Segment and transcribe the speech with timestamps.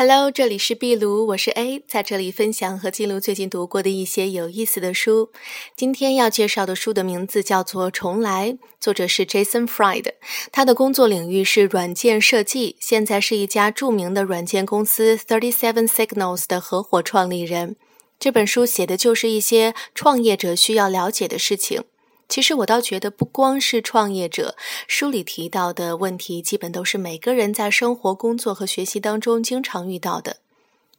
[0.00, 5.30] Hello，这里是壁炉，我是 A，在这里分享和记录最近读过的一些有意思的书。
[5.74, 10.12] 今天要介绍的书的名字叫做《重来》，作者是 Jason Fried，
[10.52, 17.74] 他的工作领域是软件设计，现在是一家著名的软件公司 Thirty Seven Signals 的合伙创立人。
[18.20, 21.82] 这本书写的就是一些创业者需要了解的事情。
[22.28, 24.54] 其实我倒觉得，不光是创业者，
[24.86, 30.36] 书里提到的问题，基本都是每个人在生活、工作和学习当中经常遇到的。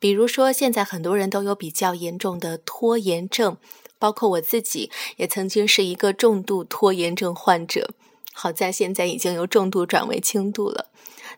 [0.00, 3.56] 比如说，现在很多人都有比较严重的拖延症，
[4.00, 7.90] 包括我自己也曾经是一个重度拖延症患者。
[8.32, 10.86] 好在现在已经由重度转为轻度了。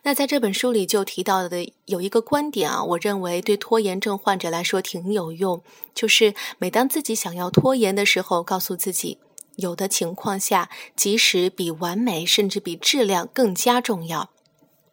[0.01, 5.61] 那在这本书里就提到的有一个观点啊，我认为对拖延症患者来说挺有用，
[5.93, 9.19] 就是每当自己想要拖延的时候，告诉自己。
[9.57, 14.29] 有的情况下，即使比完美，甚至比质量更加重要。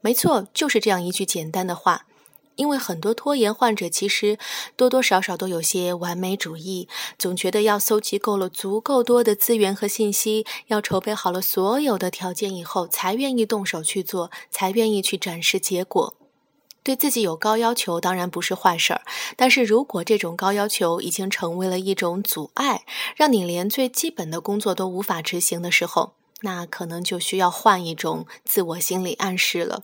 [0.00, 2.06] 没错，就是这样一句简单的话。
[2.56, 4.38] 因为很多拖延患者其实
[4.76, 6.86] 多多少少都有些完美主义，
[7.18, 16.14] 总觉得要搜集够了足够多的资源和信息，要筹备好了所有的条件以后，才愿意动手去做，才愿意去展示结果。
[16.82, 19.02] 对自己有高要求当然不是坏事儿，
[19.36, 22.84] 但是如果这种高要求已经成为了一种阻碍，
[23.16, 29.82] 让你连最基本的工作都无法执行的时候，那可能就需要换一种自我心理暗示了。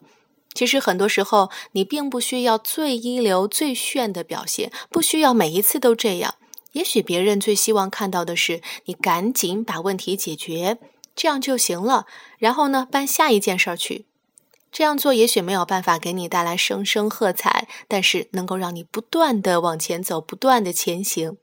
[0.54, 6.34] 其实很多时候，你并不需要最一流、最炫的表现，不需要每一次都这样。
[6.72, 10.78] 也许别人最希望看到的是你赶紧把问题解决，
[11.14, 12.06] 这样就行了。
[12.38, 14.06] 然后呢，办下一件事儿去。
[14.70, 21.36] 这样做也许没有办法给你带来声声喝彩，但是能够让你不断的往前走，不断的前行。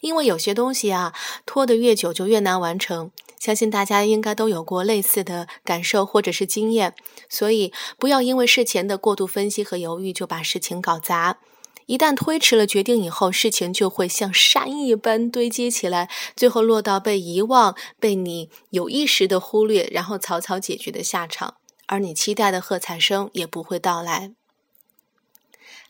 [0.00, 1.12] 因为有些东西啊，
[1.46, 3.10] 拖得越久就越难完成。
[3.38, 6.94] 相信大家应该都有过类似的感受或者是经验，
[7.28, 11.38] 所以不要因为事前的过度分析和犹豫就把事情搞砸。
[11.86, 21.54] 一旦推迟了决定以后，事情就会像山一般堆积起来，最后落到被遗忘、被你有意识的忽略，然后草草解决的下场。
[21.92, 24.32] 而你期待的喝彩声也不会到来。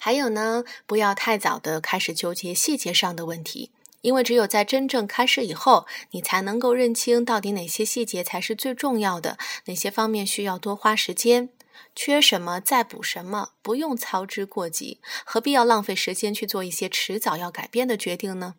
[0.00, 3.70] 还有呢，不要太早的开始纠结细节上的问题，
[4.00, 11.50] 因为只有在真正开始以后，你才能够认清到底哪些细节才是最重要的，哪些方面需要多花时间，
[11.94, 18.56] 缺什么再补什么，不用操之过急，何必要浪费时间去做一些迟早要改变的决定呢？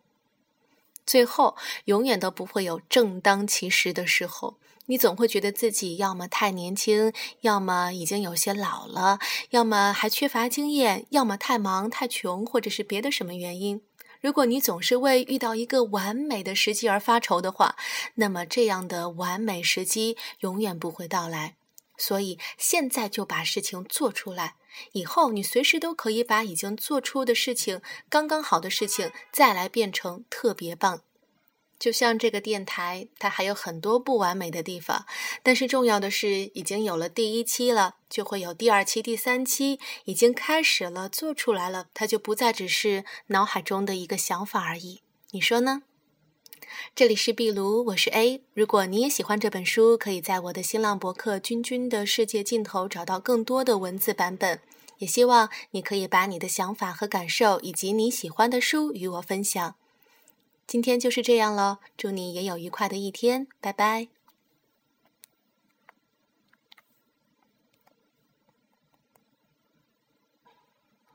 [1.06, 4.58] 最后，永远都不会有正当其时的时候。
[4.86, 13.80] 你总会觉得自己要么太年轻，要么已经有些老了，要么还缺乏经验，要么太忙太穷，或者是别的什么原因。
[14.20, 17.76] 如果你总是为遇到一个完美的时机而发愁的话，
[18.16, 21.56] 那么这样的完美时机永远不会到来。
[21.96, 24.56] 所以现在就把事情做出来，
[24.92, 31.02] 以后你随时都可以把已经做出的事情、刚刚好的事情再来变成特别棒。
[31.76, 35.06] 就像这个电台，它还有很多不完美的地方，
[35.42, 45.02] 但是重要的是，已经有了第一期了，就会有第二期、第三期，已经开始了，做出来了，它就不再只是脑海中的一个想法而已。
[45.32, 45.82] 你说呢？
[46.94, 48.40] 这里是壁炉，我是 A。
[48.54, 54.60] 如果你也喜欢这本书，可以在我的新浪博客“君君的世界尽头”找到更多的文字版本。
[54.98, 59.74] 也希望你可以把你的想法和感受，以及你喜欢的书与我分享。
[60.66, 64.08] 今天就是这样了，祝你也有愉快的一天，拜拜。